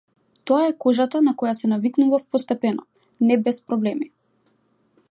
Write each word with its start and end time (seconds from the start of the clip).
Тоа 0.51 0.61
е 0.69 0.73
кожата 0.85 1.21
на 1.25 1.33
која 1.41 1.53
се 1.59 1.69
навикнував 1.75 2.25
постепено, 2.37 2.89
не 3.31 3.39
без 3.47 3.63
проблеми. 3.71 4.11